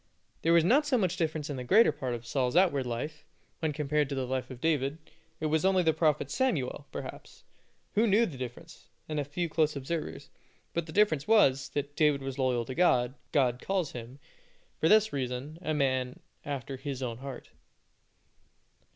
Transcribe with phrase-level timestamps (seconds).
[0.41, 3.23] There was not so much difference in the greater part of Saul's outward life,
[3.59, 4.97] when compared with the life of David.
[5.39, 7.43] It was only the prophet Samuel, perhaps,
[7.93, 10.31] who knew the difference, and a few close observers;
[10.73, 14.17] but the difference was, that David was loyal to God, and God calls him,
[14.79, 17.49] for this reason, a man after His own heart.